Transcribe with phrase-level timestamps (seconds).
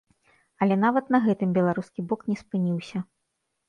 [0.65, 3.09] Але нават на гэтым беларускі бок не спыніўся.